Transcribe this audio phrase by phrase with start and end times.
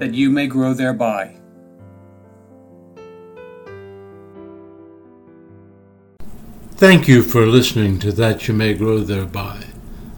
[0.00, 1.36] that you may grow thereby.
[6.72, 9.66] Thank you for listening to That You May Grow Thereby.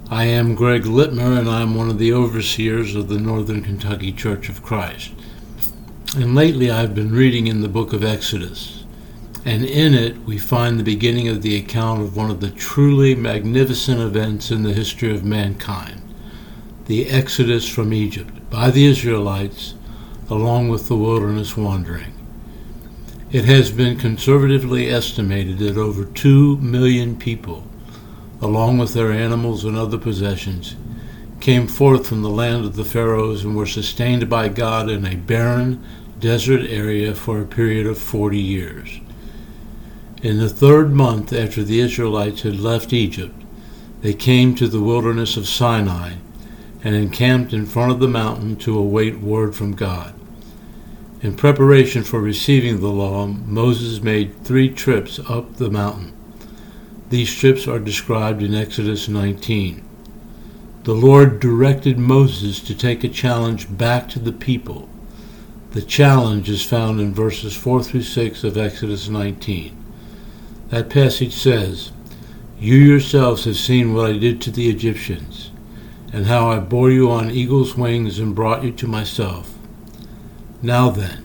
[0.08, 4.48] I am Greg Litmer, and I'm one of the overseers of the Northern Kentucky Church
[4.48, 5.10] of Christ.
[6.14, 8.84] And lately I've been reading in the book of Exodus,
[9.44, 13.16] and in it we find the beginning of the account of one of the truly
[13.16, 15.98] magnificent events in the history of mankind
[16.86, 19.72] the Exodus from Egypt by the Israelites
[20.28, 22.12] along with the wilderness wandering.
[23.32, 27.66] It has been conservatively estimated that over 2 million people,
[28.42, 30.76] along with their animals and other possessions,
[31.40, 35.16] came forth from the land of the Pharaohs and were sustained by God in a
[35.16, 35.82] barren,
[36.20, 39.00] desert area for a period of 40 years.
[40.22, 43.34] In the third month after the Israelites had left Egypt,
[44.02, 46.16] they came to the wilderness of Sinai
[46.84, 50.14] and encamped in front of the mountain to await word from God.
[51.20, 56.12] In preparation for receiving the law, Moses made three trips up the mountain.
[57.10, 59.84] These trips are described in Exodus 19.
[60.82, 64.88] The Lord directed Moses to take a challenge back to the people.
[65.70, 69.76] The challenge is found in verses 4 through 6 of Exodus 19.
[70.70, 71.92] That passage says,
[72.58, 75.51] You yourselves have seen what I did to the Egyptians
[76.12, 79.54] and how I bore you on eagle's wings and brought you to myself.
[80.60, 81.24] Now then,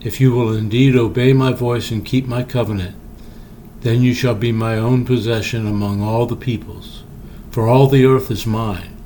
[0.00, 2.96] if you will indeed obey my voice and keep my covenant,
[3.80, 7.04] then you shall be my own possession among all the peoples,
[7.50, 8.96] for all the earth is mine,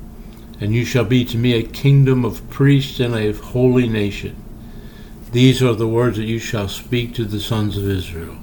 [0.59, 4.35] and you shall be to me a kingdom of priests and a holy nation.
[5.31, 8.37] These are the words that you shall speak to the sons of Israel.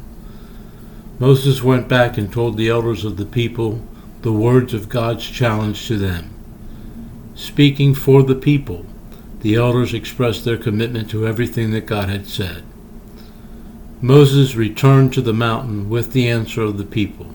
[1.18, 3.82] Moses went back and told the elders of the people
[4.22, 6.37] the words of God's challenge to them.
[7.38, 8.84] Speaking for the people,
[9.42, 12.64] the elders expressed their commitment to everything that God had said.
[14.02, 17.28] Moses returned to the mountain with the answer of the people.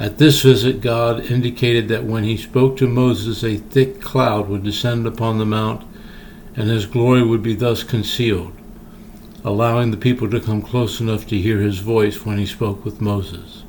[0.00, 4.64] At this visit, God indicated that when he spoke to Moses, a thick cloud would
[4.64, 5.84] descend upon the mount,
[6.56, 8.52] and his glory would be thus concealed,
[9.44, 13.02] allowing the people to come close enough to hear his voice when he spoke with
[13.02, 13.62] Moses.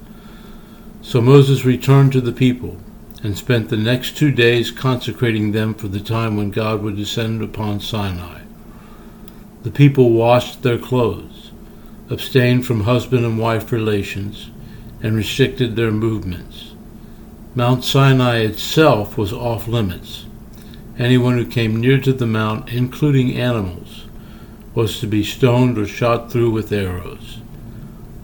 [1.02, 2.78] So Moses returned to the people
[3.24, 7.42] and spent the next two days consecrating them for the time when God would descend
[7.42, 8.42] upon Sinai.
[9.64, 11.52] The people washed their clothes,
[12.10, 14.52] abstained from husband and wife relations,
[15.02, 16.74] and restricted their movements.
[17.56, 20.26] Mount Sinai itself was off limits.
[21.00, 24.06] Anyone who came near to the mount, including animals,
[24.74, 27.40] was to be stoned or shot through with arrows.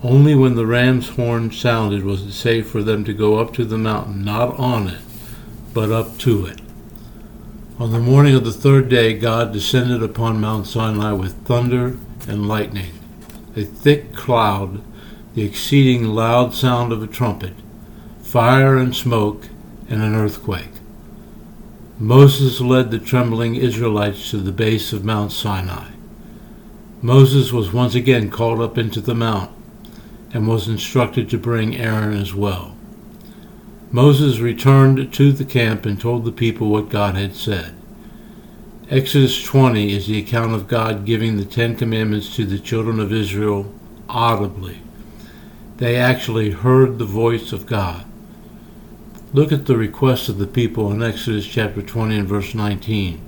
[0.03, 3.63] Only when the ram's horn sounded was it safe for them to go up to
[3.63, 5.01] the mountain, not on it,
[5.73, 6.59] but up to it.
[7.79, 11.97] On the morning of the third day, God descended upon Mount Sinai with thunder
[12.27, 12.91] and lightning,
[13.55, 14.81] a thick cloud,
[15.35, 17.53] the exceeding loud sound of a trumpet,
[18.21, 19.47] fire and smoke,
[19.89, 20.73] and an earthquake.
[21.97, 25.91] Moses led the trembling Israelites to the base of Mount Sinai.
[27.01, 29.51] Moses was once again called up into the mount
[30.33, 32.75] and was instructed to bring Aaron as well.
[33.91, 37.75] Moses returned to the camp and told the people what God had said.
[38.89, 43.13] Exodus 20 is the account of God giving the Ten Commandments to the children of
[43.13, 43.71] Israel
[44.09, 44.81] audibly.
[45.77, 48.05] They actually heard the voice of God.
[49.31, 53.21] Look at the request of the people in Exodus chapter 20 and verse 19.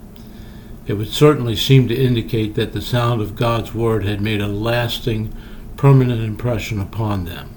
[0.88, 4.48] It would certainly seem to indicate that the sound of God's word had made a
[4.48, 5.36] lasting
[5.78, 7.50] permanent impression upon them.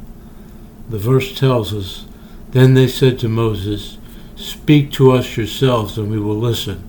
[0.89, 2.07] The verse tells us,
[2.51, 3.99] Then they said to Moses,
[4.37, 6.89] Speak to us yourselves, and we will listen.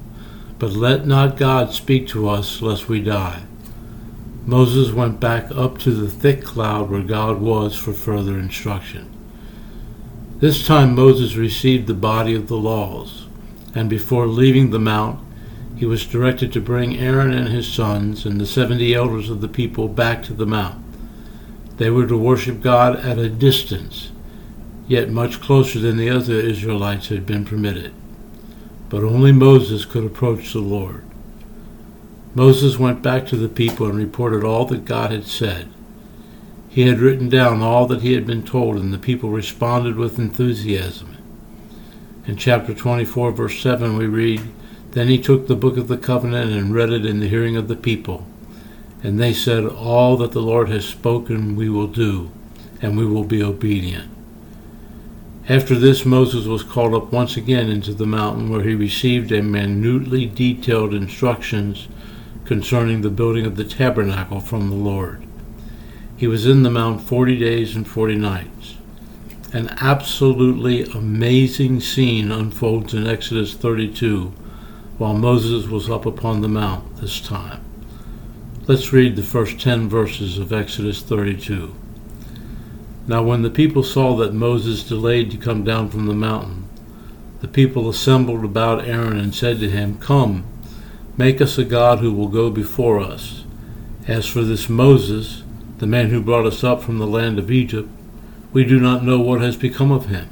[0.59, 3.43] But let not God speak to us, lest we die.
[4.45, 9.09] Moses went back up to the thick cloud where God was for further instruction.
[10.39, 13.27] This time Moses received the body of the laws,
[13.75, 15.19] and before leaving the mount,
[15.75, 19.47] he was directed to bring Aaron and his sons and the seventy elders of the
[19.47, 20.83] people back to the mount.
[21.79, 24.11] They were to worship God at a distance,
[24.89, 27.93] yet much closer than the other Israelites had been permitted.
[28.89, 31.05] But only Moses could approach the Lord.
[32.35, 35.69] Moses went back to the people and reported all that God had said.
[36.67, 40.19] He had written down all that he had been told, and the people responded with
[40.19, 41.15] enthusiasm.
[42.27, 44.41] In chapter 24, verse 7, we read,
[44.91, 47.69] Then he took the book of the covenant and read it in the hearing of
[47.69, 48.27] the people.
[49.01, 52.31] And they said, All that the Lord has spoken we will do,
[52.81, 54.09] and we will be obedient.
[55.47, 59.41] After this, Moses was called up once again into the mountain, where he received a
[59.41, 61.87] minutely detailed instructions
[62.45, 65.25] concerning the building of the tabernacle from the Lord.
[66.17, 68.75] He was in the mount forty days and forty nights.
[69.53, 74.33] An absolutely amazing scene unfolds in Exodus 32
[74.99, 77.63] while Moses was up upon the mount this time.
[78.69, 81.73] Let's read the first ten verses of Exodus 32.
[83.07, 86.69] Now, when the people saw that Moses delayed to come down from the mountain,
[87.41, 90.45] the people assembled about Aaron and said to him, Come,
[91.17, 93.43] make us a God who will go before us.
[94.07, 95.41] As for this Moses,
[95.79, 97.89] the man who brought us up from the land of Egypt,
[98.53, 100.29] we do not know what has become of him.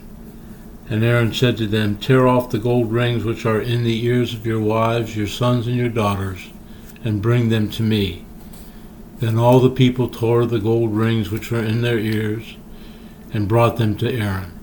[0.92, 4.36] And Aaron said to them, Tear off the gold rings which are in the ears
[4.36, 6.50] of your wives, your sons, and your daughters,
[7.04, 8.26] and bring them to me.
[9.20, 12.56] Then all the people tore the gold rings which were in their ears,
[13.34, 14.58] and brought them to Aaron.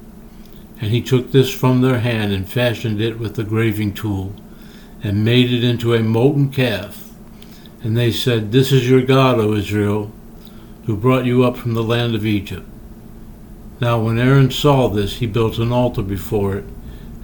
[0.81, 4.35] And he took this from their hand and fashioned it with the graving tool,
[5.03, 7.11] and made it into a molten calf.
[7.83, 10.13] And they said, This is your God, O Israel,
[10.87, 12.67] who brought you up from the land of Egypt.
[13.81, 16.65] Now when Aaron saw this, he built an altar before it,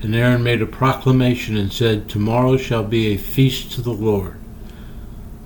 [0.03, 4.40] and Aaron made a proclamation and said, Tomorrow shall be a feast to the Lord.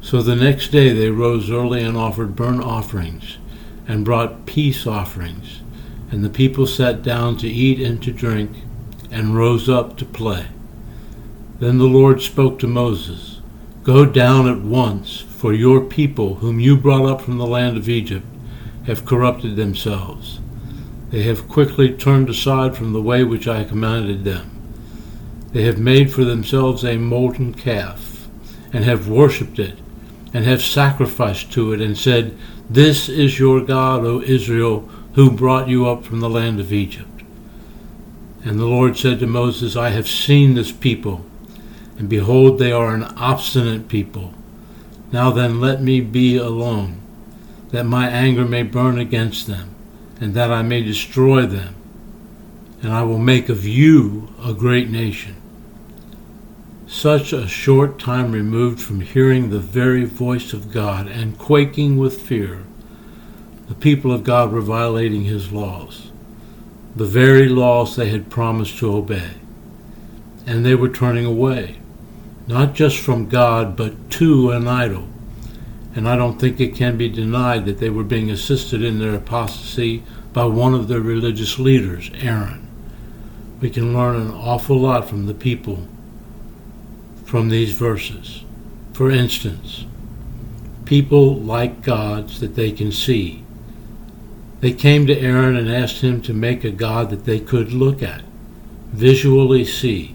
[0.05, 3.39] So the next day they rose early and offered burnt offerings,
[3.89, 5.63] and brought peace offerings
[6.15, 8.53] and the people sat down to eat and to drink,
[9.11, 10.47] and rose up to play.
[11.59, 13.41] Then the Lord spoke to Moses
[13.83, 17.89] Go down at once, for your people, whom you brought up from the land of
[17.89, 18.25] Egypt,
[18.87, 20.39] have corrupted themselves.
[21.11, 24.51] They have quickly turned aside from the way which I commanded them.
[25.53, 28.29] They have made for themselves a molten calf,
[28.73, 29.79] and have worshipped it,
[30.35, 32.37] and have sacrificed to it, and said,
[32.69, 34.81] This is your God, O Israel,
[35.15, 37.23] who brought you up from the land of Egypt.
[38.45, 41.25] And the Lord said to Moses, I have seen this people,
[41.97, 44.35] and behold, they are an obstinate people.
[45.13, 47.01] Now then, let me be alone,
[47.71, 49.75] that my anger may burn against them,
[50.21, 51.77] and that I may destroy them.
[52.83, 55.37] And I will make of you a great nation.
[56.95, 62.23] Such a short time removed from hearing the very voice of God and quaking with
[62.23, 62.63] fear
[63.67, 66.13] the people of God were violating his laws,
[66.95, 69.33] the very laws they had promised to obey.
[70.47, 71.79] And they were turning away,
[72.47, 75.09] not just from God, but to an idol.
[75.97, 79.17] And I don't think it can be denied that they were being assisted in their
[79.17, 82.69] apostasy by one of their religious leaders, Aaron.
[83.61, 85.89] We can learn an awful lot from the people
[87.35, 88.45] from these verses.
[88.93, 89.87] For instance,
[90.85, 93.43] people like gods that they can see
[94.61, 98.05] they came to Aaron and asked him to make a God that they could look
[98.05, 98.23] at,
[98.93, 100.15] visually see.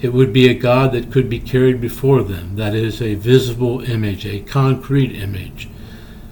[0.00, 3.80] It would be a God that could be carried before them, that is, a visible
[3.88, 5.68] image, a concrete image,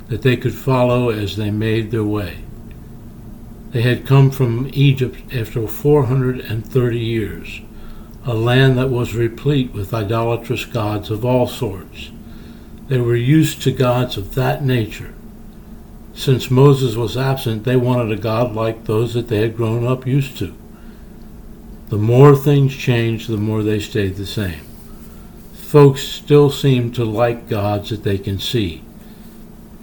[0.09, 2.39] that they could follow as they made their way.
[3.71, 7.61] They had come from Egypt after 430 years,
[8.27, 12.11] a land that was replete with idolatrous gods of all sorts.
[12.89, 15.15] They were used to gods of that nature
[16.17, 20.07] since Moses was absent, they wanted a God like those that they had grown up
[20.07, 20.57] used to.
[21.91, 24.65] The more things changed, the more they stayed the same.
[25.53, 28.83] Folks still seem to like gods that they can see.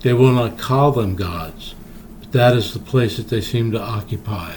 [0.01, 1.75] They will not call them gods,
[2.19, 4.55] but that is the place that they seem to occupy.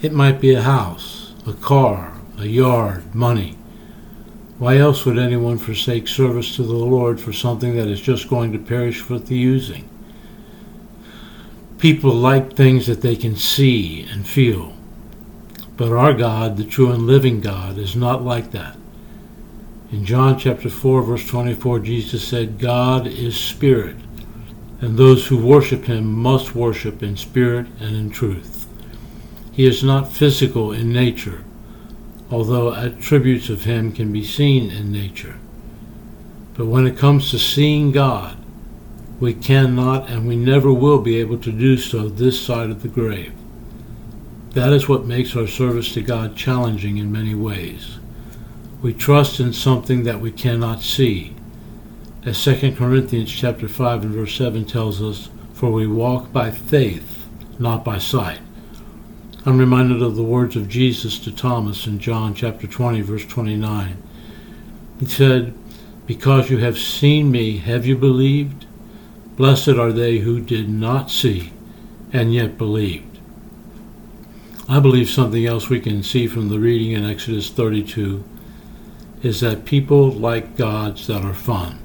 [0.00, 3.56] It might be a house, a car, a yard, money.
[4.58, 8.52] Why else would anyone forsake service to the Lord for something that is just going
[8.52, 9.88] to perish with the using?
[11.78, 14.72] People like things that they can see and feel.
[15.76, 18.76] But our God, the true and living God, is not like that.
[19.90, 23.96] In John chapter 4, verse 24, Jesus said, God is spirit,
[24.80, 28.66] and those who worship him must worship in spirit and in truth.
[29.50, 31.44] He is not physical in nature,
[32.32, 35.36] although attributes of him can be seen in nature.
[36.54, 38.38] But when it comes to seeing God,
[39.20, 42.88] we cannot and we never will be able to do so this side of the
[42.88, 43.34] grave.
[44.52, 47.98] That is what makes our service to God challenging in many ways.
[48.80, 51.34] We trust in something that we cannot see,
[52.24, 57.26] As 2 Corinthians chapter 5 and verse 7 tells us, For we walk by faith,
[57.58, 58.38] not by sight.
[59.44, 64.00] I'm reminded of the words of Jesus to Thomas in John chapter 20 verse 29.
[65.00, 65.52] He said,
[66.06, 68.66] Because you have seen me, have you believed?
[69.36, 71.52] Blessed are they who did not see
[72.12, 73.18] and yet believed.
[74.68, 78.22] I believe something else we can see from the reading in Exodus 32
[79.24, 81.80] is that people like gods that are fun.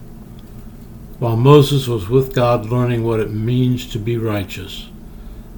[1.18, 4.90] While Moses was with God learning what it means to be righteous,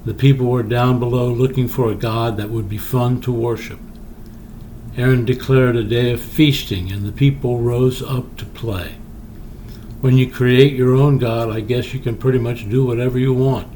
[0.04, 3.78] the people were down below looking for a God that would be fun to worship.
[4.96, 8.96] Aaron declared a day of feasting, and the people rose up to play.
[10.00, 13.34] When you create your own God, I guess you can pretty much do whatever you
[13.34, 13.68] want.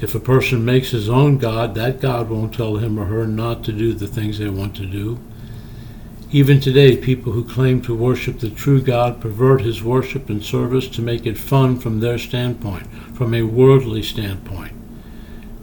[0.00, 3.64] If a person makes his own God, that God won't tell him or her not
[3.64, 5.18] to do the things they want to do.
[6.30, 10.88] Even today, people who claim to worship the true God pervert his worship and service
[10.88, 14.72] to make it fun from their standpoint, from a worldly standpoint.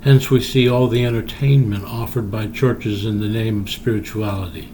[0.01, 4.69] Hence, we see all the entertainment offered by churches in the name of spirituality.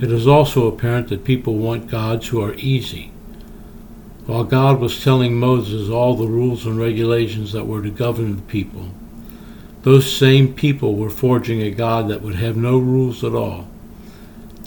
[0.00, 3.12] It is also apparent that people want gods who are easy.
[4.26, 8.42] While God was telling Moses all the rules and regulations that were to govern the
[8.42, 8.90] people,
[9.82, 13.68] those same people were forging a God that would have no rules at all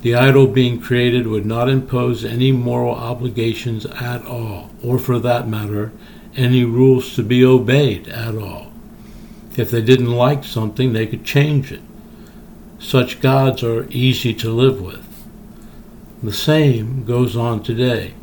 [0.05, 5.47] the idol being created would not impose any moral obligations at all, or for that
[5.47, 5.91] matter,
[6.35, 8.71] any rules to be obeyed at all.
[9.57, 11.81] If they didn't like something, they could change it.
[12.79, 15.05] Such gods are easy to live with.
[16.21, 18.13] The same goes on today.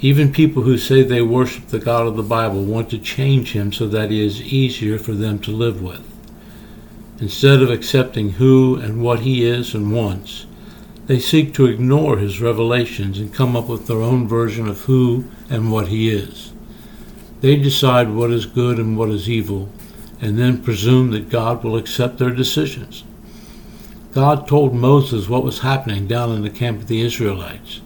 [0.00, 3.72] Even people who say they worship the God of the Bible want to change him
[3.72, 6.06] so that he is easier for them to live with.
[7.20, 10.46] Instead of accepting who and what he is and wants,
[11.06, 15.24] they seek to ignore his revelations and come up with their own version of who
[15.50, 16.52] and what he is.
[17.40, 19.70] They decide what is good and what is evil,
[20.20, 23.04] and then presume that God will accept their decisions.
[24.12, 27.80] God told Moses what was happening down in the camp of the Israelites,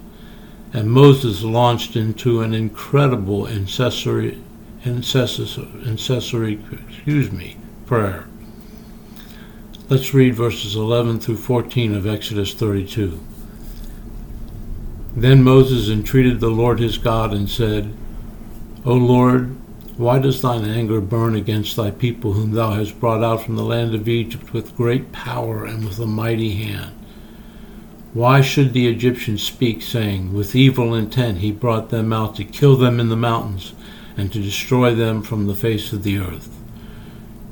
[0.72, 4.42] and Moses launched into an incredible incessory,
[4.84, 8.26] incessory, excuse me, prayer.
[9.90, 13.20] Let's read verses 11 through 14 of Exodus 32.
[15.14, 17.94] Then Moses entreated the Lord his God and said,
[18.86, 19.54] O Lord,
[19.96, 23.62] why does thine anger burn against thy people whom thou hast brought out from the
[23.62, 26.92] land of Egypt with great power and with a mighty hand?
[28.12, 32.76] Why should the Egyptians speak, saying, With evil intent he brought them out to kill
[32.76, 33.72] them in the mountains
[34.16, 36.48] and to destroy them from the face of the earth?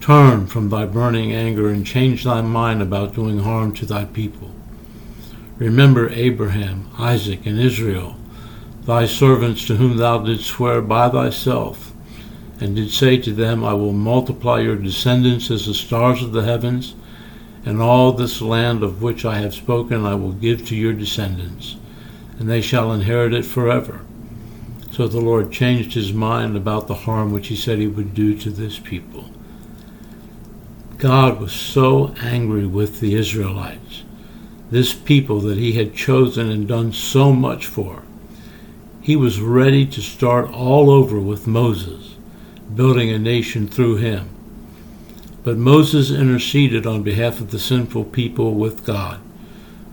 [0.00, 4.52] Turn from thy burning anger and change thy mind about doing harm to thy people.
[5.58, 8.16] Remember Abraham, Isaac, and Israel,
[8.82, 11.91] thy servants to whom thou didst swear by thyself,
[12.62, 16.44] and did say to them, I will multiply your descendants as the stars of the
[16.44, 16.94] heavens,
[17.64, 21.76] and all this land of which I have spoken I will give to your descendants,
[22.38, 24.00] and they shall inherit it forever.
[24.92, 28.36] So the Lord changed his mind about the harm which he said he would do
[28.38, 29.30] to this people.
[30.98, 34.04] God was so angry with the Israelites,
[34.70, 38.02] this people that he had chosen and done so much for.
[39.00, 42.11] He was ready to start all over with Moses,
[42.74, 44.28] building a nation through him.
[45.44, 49.20] But Moses interceded on behalf of the sinful people with God,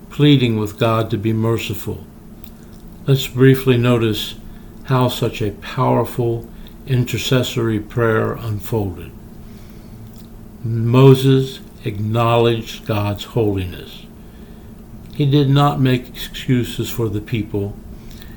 [0.10, 2.06] pleading with God to be merciful.
[3.08, 4.36] Let's briefly notice
[4.86, 6.48] how such a powerful
[6.86, 9.12] intercessory prayer unfolded.
[10.64, 14.06] Moses acknowledged God's holiness.
[15.16, 17.76] He did not make excuses for the people.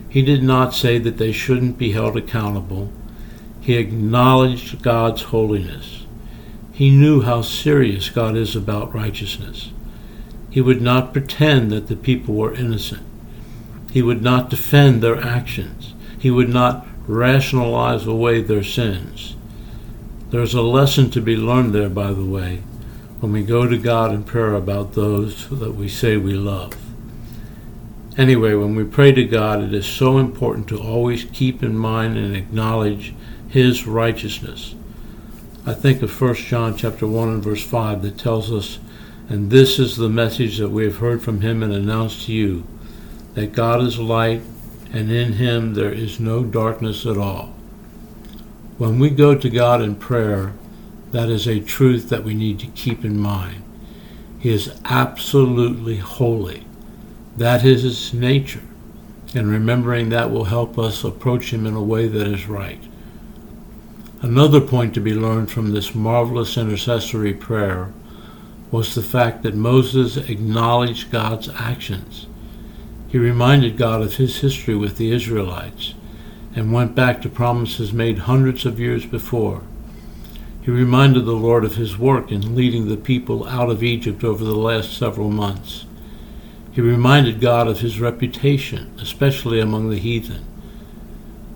[0.08, 2.92] He did not say that they shouldn't be held accountable.
[3.62, 6.04] He acknowledged God's holiness.
[6.72, 9.70] He knew how serious God is about righteousness.
[10.50, 13.06] He would not pretend that the people were innocent.
[13.92, 15.94] He would not defend their actions.
[16.18, 19.36] He would not rationalize away their sins.
[20.30, 22.62] There's a lesson to be learned there, by the way,
[23.20, 26.74] when we go to God in prayer about those that we say we love.
[28.16, 32.18] Anyway, when we pray to God, it is so important to always keep in mind
[32.18, 33.14] and acknowledge
[33.52, 34.74] His righteousness.
[35.66, 38.78] I think of 1 John chapter 1 and verse 5 that tells us,
[39.28, 42.66] And this is the message that we have heard from Him and announced to you,
[43.34, 44.40] that God is light,
[44.90, 47.54] and in Him there is no darkness at all.
[48.78, 50.54] When we go to God in prayer,
[51.10, 53.62] that is a truth that we need to keep in mind.
[54.38, 56.64] He is absolutely holy.
[57.36, 58.62] That is his nature.
[59.34, 62.82] and remembering that will help us approach Him in a way that is right.
[64.22, 67.92] Another point to be learned from this marvelous intercessory prayer
[68.70, 72.28] was the fact that Moses acknowledged God's actions.
[73.08, 75.94] He reminded God of his history with the Israelites
[76.54, 79.62] and went back to promises made hundreds of years before.
[80.62, 84.44] He reminded the Lord of his work in leading the people out of Egypt over
[84.44, 85.84] the last several months.
[86.70, 90.46] He reminded God of his reputation, especially among the heathen.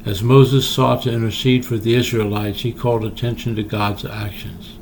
[0.07, 4.79] As Moses sought to intercede for the Israelites, he called attention to God's actions.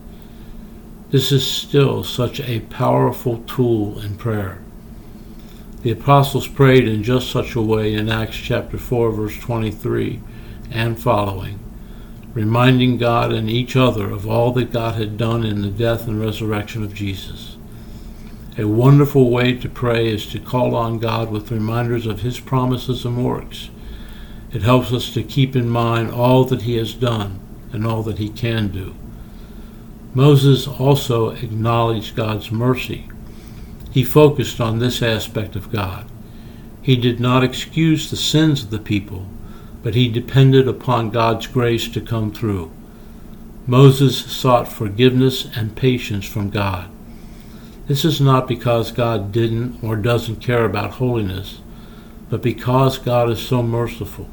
[1.10, 4.58] This is still such a powerful tool in prayer.
[5.80, 10.20] The apostles prayed in just such a way in Acts chapter 4 verse 23
[10.70, 11.58] and following,
[12.34, 16.20] reminding God and each other of all that God had done in the death and
[16.20, 17.56] resurrection of Jesus.
[18.58, 23.06] A wonderful way to pray is to call on God with reminders of his promises
[23.06, 23.70] and works.
[24.54, 27.40] It helps us to keep in mind all that he has done
[27.72, 28.94] and all that he can do.
[30.14, 33.08] Moses also acknowledged God's mercy.
[33.90, 36.08] He focused on this aspect of God.
[36.80, 39.26] He did not excuse the sins of the people,
[39.82, 42.70] but he depended upon God's grace to come through.
[43.66, 46.88] Moses sought forgiveness and patience from God.
[47.88, 51.60] This is not because God didn't or doesn't care about holiness,
[52.30, 54.28] but because God is so merciful.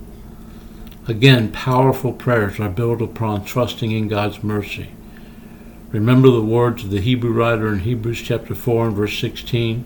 [1.08, 4.90] Again, powerful prayers are built upon trusting in God's mercy.
[5.92, 9.86] Remember the words of the Hebrew writer in Hebrews chapter 4 and verse 16?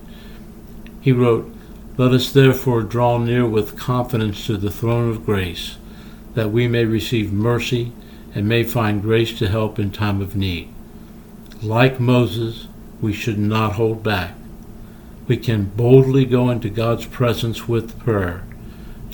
[0.99, 1.51] He wrote,
[1.97, 5.77] Let us therefore draw near with confidence to the throne of grace,
[6.33, 7.93] that we may receive mercy
[8.35, 10.67] and may find grace to help in time of need.
[11.63, 12.67] Like Moses,
[13.01, 14.35] we should not hold back.
[15.27, 18.43] We can boldly go into God's presence with prayer,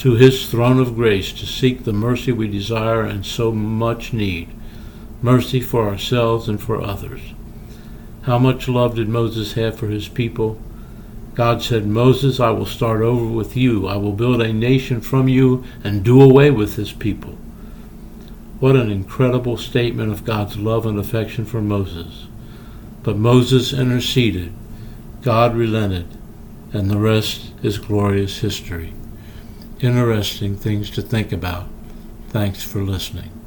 [0.01, 4.49] to his throne of grace to seek the mercy we desire and so much need
[5.21, 7.21] mercy for ourselves and for others.
[8.23, 10.59] How much love did Moses have for his people?
[11.35, 13.87] God said, Moses, I will start over with you.
[13.87, 17.37] I will build a nation from you and do away with this people.
[18.59, 22.25] What an incredible statement of God's love and affection for Moses.
[23.03, 24.51] But Moses interceded,
[25.21, 26.07] God relented,
[26.73, 28.95] and the rest is glorious history.
[29.81, 31.67] Interesting things to think about.
[32.29, 33.40] Thanks for listening.